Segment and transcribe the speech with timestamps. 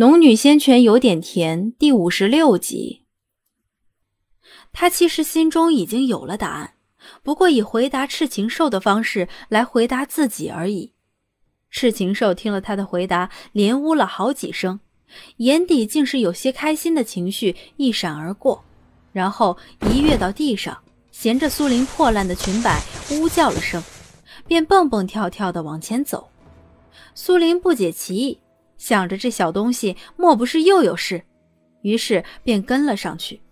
[0.00, 3.04] 农女仙泉有点甜，第五十六集。
[4.72, 6.72] 他其实心中已经有了答案，
[7.22, 10.94] 不过以回答赤禽兽的方式来回答自己而已。
[11.70, 14.80] 赤禽兽听了他的回答，连呜了好几声，
[15.36, 18.64] 眼底竟是有些开心的情绪一闪而过，
[19.12, 19.58] 然后
[19.92, 20.82] 一跃到地上，
[21.12, 22.80] 衔着苏林破烂的裙摆，
[23.10, 23.82] 呜叫了声，
[24.46, 26.30] 便蹦蹦跳跳的往前走。
[27.14, 28.38] 苏林不解其意。
[28.80, 31.22] 想着这小东西莫不是又有事，
[31.82, 33.42] 于是便跟了上去，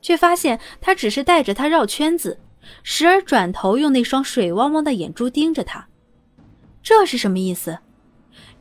[0.00, 2.40] 却发现他只是带着他绕圈子，
[2.82, 5.86] 时而转头用那双水汪汪的眼珠盯着他。
[6.82, 7.78] 这是什么意思？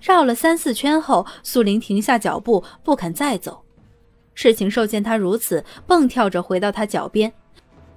[0.02, 3.64] 绕了三四圈后，苏林停下脚步，不肯再走。
[4.36, 7.32] 赤情兽见他如此，蹦跳着回到他脚边，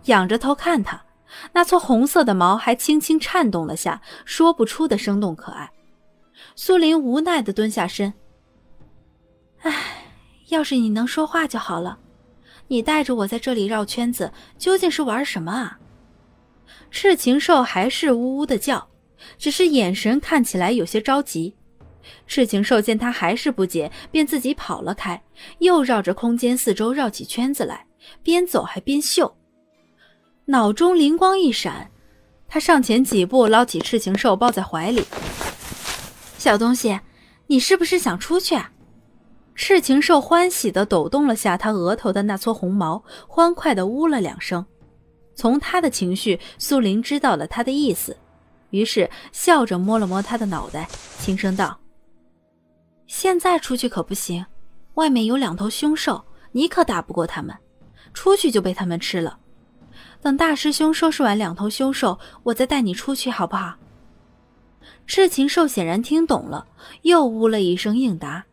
[0.05, 1.03] 仰着头看他，
[1.53, 5.69] 那撮红色的毛还轻轻颤动了下，说不出的生动可爱。
[6.57, 8.13] 苏林无奈的蹲下身。
[9.61, 9.73] 唉，
[10.49, 11.99] 要是你能说话就好了。
[12.69, 15.79] 你带着我在这里绕圈子，究竟是玩什么啊？
[16.91, 18.89] 赤禽兽还是呜呜的叫，
[19.37, 21.55] 只是眼神看起来有些着急。
[22.27, 25.23] 赤禽兽见他还是不解，便自己跑了开，
[25.59, 27.87] 又绕着空间四周绕起圈子来，
[28.23, 29.37] 边走还边嗅。
[30.47, 31.91] 脑中灵光一闪，
[32.47, 35.03] 他上前几步，捞起赤禽兽抱在怀里。
[36.45, 37.01] 小东西，
[37.47, 38.55] 你是不是想出去？
[39.55, 44.63] 赤禽兽欢喜的抖动了下他额头的那撮红毛，欢快的呜了两声。
[45.35, 48.15] 从他的情绪，苏林知道了他的意思，
[48.69, 50.87] 于是笑着摸了摸他的脑袋，
[51.19, 51.81] 轻声道
[53.09, 54.45] ：“现在出去可不行，
[54.97, 56.23] 外面有两头凶兽，
[56.53, 57.57] 你可打不过他们，
[58.13, 59.39] 出去就被他们吃了。
[60.21, 63.77] 等大师兄收拾完两头凶兽，我再带你出去，好不好？”
[65.07, 66.67] 赤禽兽显然听懂了，
[67.03, 68.45] 又呜了一声应答。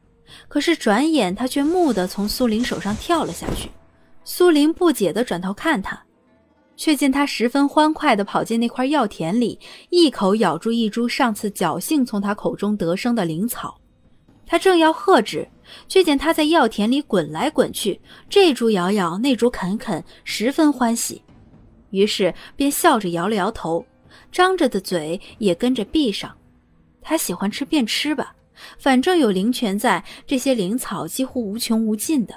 [0.47, 3.69] 可是转眼，他却蓦地从苏林手上跳了下去。
[4.23, 6.03] 苏林不解地转头看他，
[6.77, 9.59] 却见他十分欢快地跑进那块药田里，
[9.89, 13.77] 一口咬住一株上次侥幸从他口中得生的灵草。
[14.45, 15.47] 他正要喝止，
[15.87, 17.99] 却见他在药田里滚来滚去，
[18.29, 21.21] 这株咬咬，那株啃啃，十分欢喜。
[21.89, 23.85] 于是便笑着摇了摇头，
[24.31, 26.35] 张着的嘴也跟着闭上。
[27.01, 28.35] 他喜欢吃便吃吧，
[28.77, 32.35] 反正有灵泉在，这些灵草几乎无穷无尽的。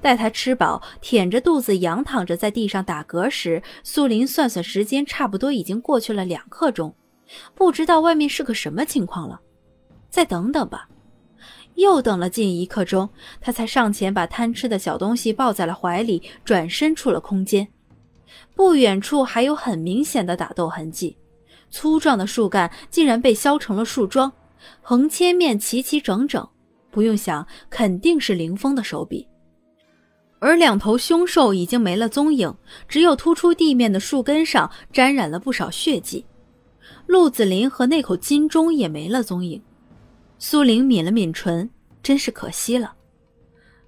[0.00, 6.92] 待他吃饱，舔着肚子仰躺着在地上打嗝时，苏林算算时间，差不多已经过去了两刻钟，
[7.54, 9.40] 不知道外面是个什么情况了。
[10.10, 10.88] 再等等吧。
[11.76, 13.08] 又等了近一刻钟，
[13.40, 17.66] 他才上前把贪吃的小东西抱在了怀里，转身出了空间。
[18.54, 21.16] 不远处还有很明显的打斗痕迹。
[21.70, 24.30] 粗壮的树干竟然被削成了树桩，
[24.80, 26.46] 横切面齐齐整整，
[26.90, 29.26] 不用想，肯定是林峰的手笔。
[30.38, 32.52] 而两头凶兽已经没了踪影，
[32.88, 36.26] 只有突出地面的树根上沾染了不少血迹。
[37.06, 39.62] 陆子霖和那口金钟也没了踪影。
[40.38, 41.70] 苏玲抿了抿唇，
[42.02, 42.92] 真是可惜了。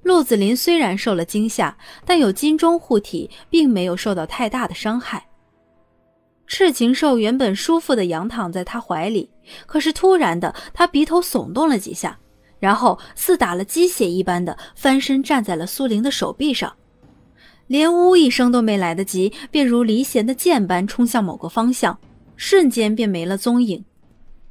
[0.04, 5.26] 陆子霖虽然受了惊吓，但有金钟护体，并没有受到太大的伤害。
[6.47, 9.31] 赤禽兽原本舒服的仰躺在他怀里，
[9.66, 12.19] 可是突然的，他鼻头耸动了几下，
[12.60, 16.71] 然后似打了鸡血一般的翻身站在了苏玲的手臂上，
[17.66, 21.98] 连呜一声都没来得及，便如离弦的箭般冲向某个方向，
[22.36, 23.82] 瞬间便没了踪影。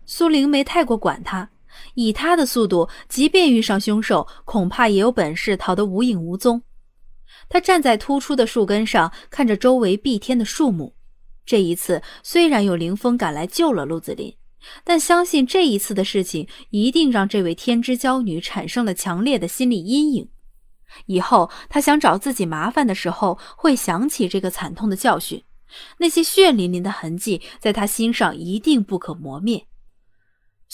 [0.06, 1.47] 苏玲没太过管他，
[1.96, 6.62] 以他的速度，即便遇上凶兽，恐怕也有本事逃得无影无踪。
[7.50, 10.96] 他站在突出的树根上，看着周围蔽天的树木。
[11.46, 14.38] 这一次虽然有凌风赶来救了陆子霖，
[14.84, 20.30] 但相信这一次的事情一定让这位天之娇女产生了强烈的心理阴影。
[21.08, 25.44] 以后他想找自己麻烦的时候，会想起这个惨痛的教训，
[25.98, 29.66] 那些血淋淋的痕迹在他心上一定不可磨灭。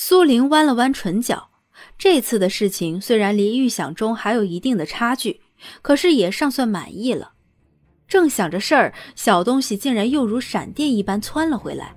[0.02, 1.50] 苏玲弯了弯唇角，
[1.98, 5.42] 这次的事情虽然离预想中还有一定的差距，
[5.82, 7.34] 可是也尚算满意了。
[8.08, 11.94] 正想着事儿，小东西竟然又如闪电一般窜了回来。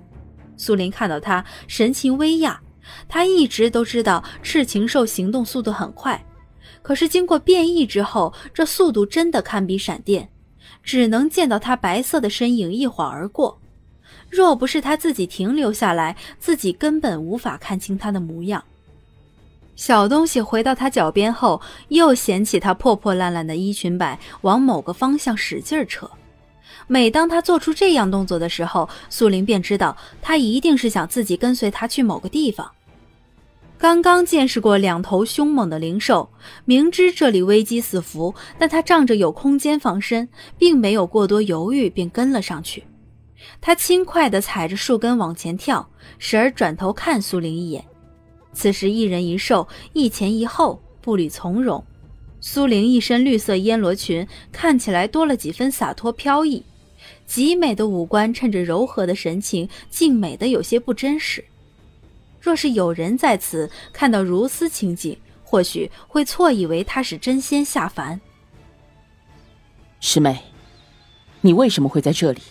[0.57, 2.57] 苏林看到他，神情微讶。
[3.07, 6.21] 他一直都知道赤禽兽行动速度很快，
[6.81, 10.29] 可是经过变异之后，这速度真的堪比闪电，
[10.83, 13.61] 只能见到他白色的身影一晃而过。
[14.29, 18.63] 若不是他自己停留下来，自己根本无法看清他的模样。
[19.75, 21.59] 小东西回到他脚边后，
[21.89, 26.09] 又捡起他破破烂烂的衣裙摆，往某个方向使劲扯。
[26.87, 32.69] 每当他做出这样动作的时候，苏林便知道他一定是想自己跟随他去某个地方。
[33.77, 36.29] 刚刚见识过两头凶猛的灵兽，
[36.65, 42.83] 明知这里危机四伏，但他仗着有空间防身，并没有过多犹豫，便跟了上去。
[43.61, 47.83] 他轻快地踩着树根往前跳，时而转头看苏玲一眼。
[48.53, 51.83] 此时一人一兽，一前一后，步履从容。
[52.39, 56.63] 苏玲一身绿色烟罗裙，看起来多了几分洒脱飘逸，
[57.25, 61.43] 极美的五官衬着柔和的神情，竟美得有些不真实。
[62.41, 68.19] 若是有人在此看到如斯情景，或许会错以为她是真仙下凡。
[70.01, 70.43] 师妹，
[71.39, 72.41] 你为什么会在这里？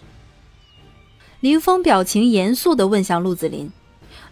[1.43, 3.69] 林峰表情严肃地问向陆子霖。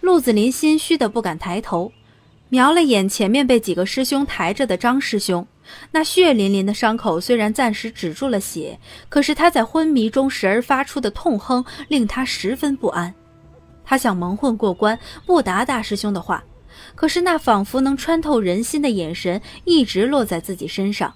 [0.00, 1.90] 陆子霖心虚的不敢抬头，
[2.48, 5.44] 瞄了眼前面被几个师兄抬着的张师兄，
[5.90, 8.78] 那血淋淋的伤口虽然暂时止住了血，
[9.08, 13.12] 可是他在昏迷中时而发出的痛哼令他十分不安。
[13.84, 14.96] 他想蒙混过关，
[15.26, 16.44] 不答大师兄的话，
[16.94, 21.12] 可是那仿佛能穿透人心的眼神一直落在自己身上，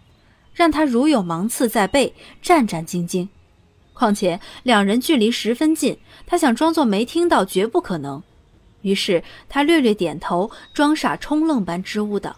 [0.53, 2.13] 让他如有芒刺在背，
[2.43, 3.29] 战战兢兢。
[3.95, 8.23] 况且两人距离十分近，他想装作没听到，绝不可能。
[8.83, 12.37] 于是他略略点头，装傻充愣般支吾道：“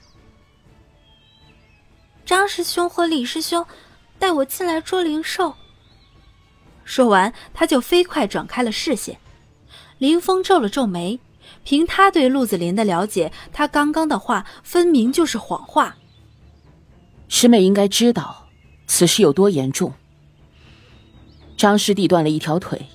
[2.25, 3.67] 张师兄和李师兄
[4.19, 5.55] 带我进来捉灵兽。”
[6.85, 9.19] 说完，他就飞快转开了视线。
[9.99, 11.19] 林峰皱了皱眉，
[11.65, 15.97] 凭他对陆子霖的了解，他刚刚的话分明就是谎话。
[17.29, 18.47] 师妹应该知道
[18.87, 19.93] 此事有多严重。
[21.57, 22.87] 张师弟断了一条腿，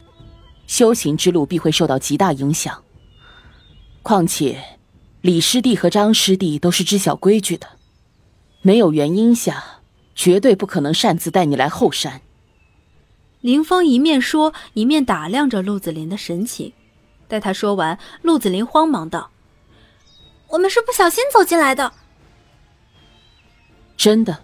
[0.67, 2.83] 修行之路必会受到极大影响。
[4.03, 4.77] 况且，
[5.21, 7.67] 李师弟和张师弟都是知晓规矩的，
[8.61, 9.81] 没有原因下，
[10.13, 12.21] 绝对不可能擅自带你来后山。
[13.39, 16.73] 林峰一面说，一面打量着陆子霖的神情。
[17.27, 19.31] 待他说完，陆子霖慌忙道
[20.49, 21.91] ：“我们是不小心走进来的。”
[23.97, 24.43] 真的。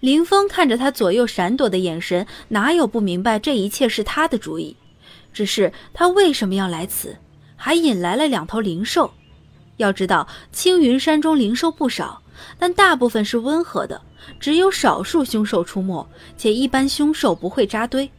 [0.00, 4.76] 林峰看着他左右闪躲的眼神，哪有不明白这一切是他的主意？
[5.32, 7.16] 只是他为什么要来此，
[7.54, 9.12] 还引来了两头灵兽？
[9.76, 12.22] 要知道，青云山中灵兽不少，
[12.58, 14.00] 但大部分是温和的，
[14.40, 16.06] 只有少数凶兽出没，
[16.36, 18.10] 且一般凶兽不会扎堆。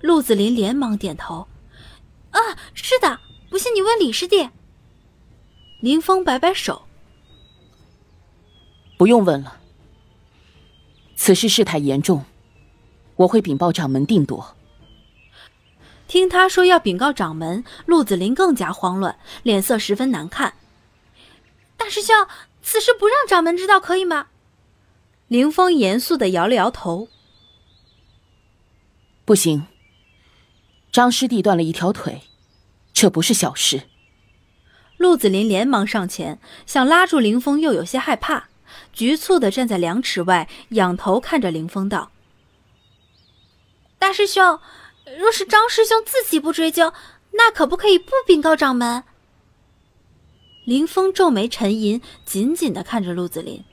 [0.00, 1.46] 陆子霖连忙点头。
[2.30, 2.40] 啊，
[2.74, 3.18] 是的，
[3.50, 4.48] 不信你问李师弟。
[5.80, 6.82] 林峰摆摆手，
[8.96, 9.58] 不用问了。
[11.24, 12.24] 此事事态严重，
[13.14, 14.56] 我会禀报掌门定夺。
[16.08, 20.54] 听他说要禀告掌门，陆子霖更加慌乱，脸色十分难看。
[21.76, 22.26] 大师兄，
[22.60, 24.26] 此事不让掌门知道可以吗？
[25.28, 27.06] 林峰严肃的摇了摇头，
[29.24, 29.68] 不行。
[30.90, 32.22] 张师弟断了一条腿，
[32.92, 33.84] 这不是小事。
[34.96, 38.48] 陆子霖连忙上前，想拉住林峰，又有些害怕，
[38.92, 42.10] 局促的站在两尺外，仰头看着林峰道
[43.98, 44.60] ：“大师兄，
[45.18, 46.92] 若是张师兄自己不追究，
[47.32, 49.04] 那可不可以不禀告掌门？”
[50.64, 53.64] 林峰皱眉沉吟，紧紧的看着陆子霖。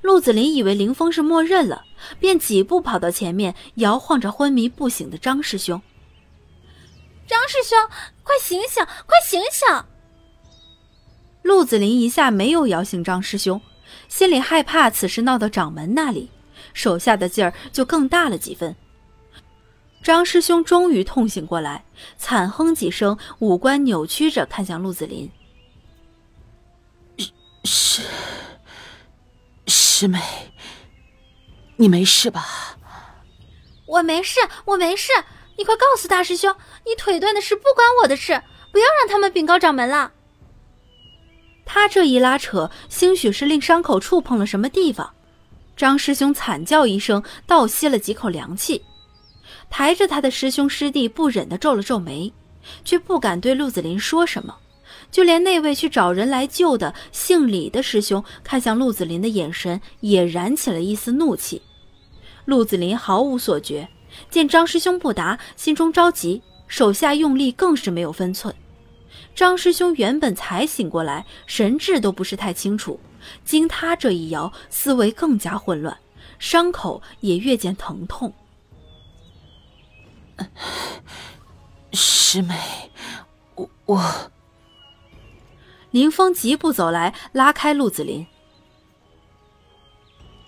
[0.00, 1.84] 陆子霖以为林峰是默认了，
[2.18, 5.80] 便几步跑到前面，摇晃着昏迷不醒的张师兄。
[7.26, 7.78] 张师兄，
[8.22, 9.84] 快醒醒，快醒醒！
[11.42, 13.60] 陆子霖一下没有摇醒张师兄，
[14.08, 16.30] 心里害怕此事闹到掌门那里，
[16.72, 18.74] 手下的劲儿就更大了几分。
[20.02, 21.84] 张师兄终于痛醒过来，
[22.16, 25.30] 惨哼几声，五官扭曲着看向陆子霖
[27.64, 28.02] ：“师
[29.66, 30.20] 师妹，
[31.76, 32.76] 你没事吧
[33.86, 35.10] ？”“我没事，我没事。”
[35.58, 36.54] 你快告诉大师兄，
[36.84, 40.12] 你腿断的事不关我的事，不要让他们禀告掌门了。
[41.66, 45.12] 他这一拉扯，兴许是令伤口触碰了什么地方。
[45.76, 48.82] 张师兄惨叫一声，倒吸了几口凉气。
[49.68, 52.32] 抬着他的师兄师弟不忍的皱了皱眉，
[52.84, 54.56] 却不敢对陆子霖说什么。
[55.10, 61.60] 就连那位去找人来救的姓李的师兄，看向陆子霖的眼神也燃起了一丝怒气。
[62.44, 63.88] 陆子霖毫无所觉。
[64.30, 68.54] 见张师兄不答，心中着急，手下用力更是没有分寸。
[69.34, 72.98] 张师兄原本才醒过来，神志都不是太清楚，
[73.44, 75.96] 经他这一摇，思维更加混乱，
[76.38, 78.32] 伤口也越见疼痛。
[81.92, 82.54] 师妹，
[83.54, 84.30] 我我。
[85.90, 88.26] 林峰疾步走来，拉开陆子霖。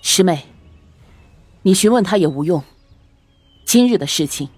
[0.02, 0.46] 师妹，
[1.62, 2.62] 你询问他也无用。
[3.64, 4.48] 今日的事情，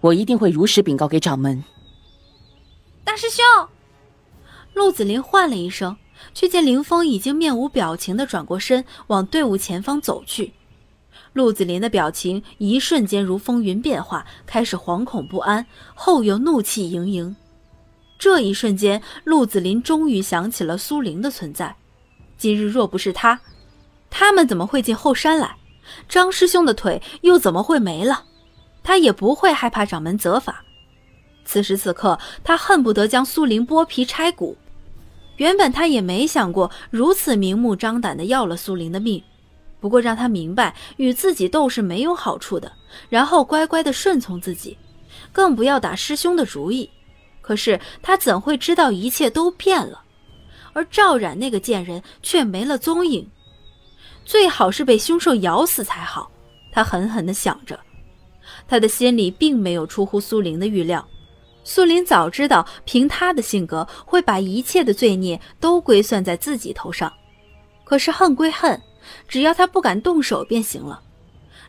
[0.00, 1.62] 我一定会如实禀告给掌门。
[3.04, 3.44] 大师兄，
[4.74, 5.96] 陆子霖唤了一声，
[6.32, 10.52] 却见林峰已经面无表情地转过身，往队伍前方走去。
[11.32, 17.34] 陆子霖的表情一瞬间如风云变化，开始惶恐不安，后又怒气盈盈。
[18.18, 21.76] 这一瞬间，陆子霖终于想起了苏玲的存在。
[22.36, 23.40] 今日若不是他，
[24.08, 25.56] 他们怎么会进后山来？
[26.08, 28.24] 张师兄的腿又怎么会没了？
[28.82, 30.64] 他也不会害怕掌门责罚。
[31.50, 34.56] 此时此刻，他恨不得将苏玲剥皮拆骨。
[35.36, 39.20] 原本他也没想过如此明目张胆的要了苏玲的命，
[39.80, 42.70] 不过让他明白与自己斗是没有好处的，
[43.08, 44.78] 然后乖乖的顺从自己，
[45.32, 46.88] 更不要打师兄的主意。
[47.42, 50.02] 可是他怎会知道一切都变了？
[50.72, 53.28] 而赵冉那个贱人却没了踪影，
[54.24, 56.30] 最好是被凶兽咬死才好。
[56.70, 57.80] 他狠狠地想着，
[58.68, 61.04] 他的心里并没有出乎苏玲的预料。
[61.62, 67.12] 苏林早知道，凭他的性格，会把一切的罪孽都归算在自己头上。
[67.84, 68.80] 可是恨归恨，
[69.28, 71.02] 只要他不敢动手便行了。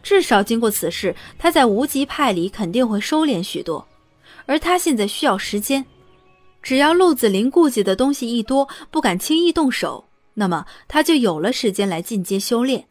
[0.03, 3.87] 至少经过此事，他在无极派里肯定会收敛许多。
[4.45, 5.85] 而他现在需要时间，
[6.63, 12.87] 只要陆子霖顾忌的东西一多，不敢轻易动手，那么他就有了时间来进阶修炼。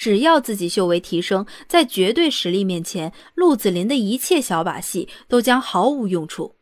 [0.00, 6.56] 只要自己修为提升，在绝对实力面前，陆子霖的一切小把戏都将毫无用处。